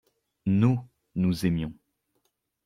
Nous, 0.47 0.81
nous 1.13 1.45
aimions. 1.45 1.75